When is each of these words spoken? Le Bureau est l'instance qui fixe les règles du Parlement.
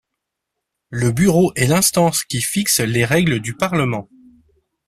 Le 0.89 1.11
Bureau 1.11 1.51
est 1.55 1.67
l'instance 1.67 2.23
qui 2.23 2.41
fixe 2.41 2.79
les 2.79 3.05
règles 3.05 3.39
du 3.39 3.53
Parlement. 3.53 4.09